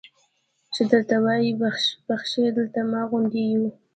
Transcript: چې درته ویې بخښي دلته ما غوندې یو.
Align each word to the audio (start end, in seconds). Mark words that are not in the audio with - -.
چې 0.73 0.81
درته 0.91 1.15
ویې 1.23 1.51
بخښي 2.07 2.45
دلته 2.57 2.79
ما 2.91 3.01
غوندې 3.09 3.43
یو. 3.53 3.65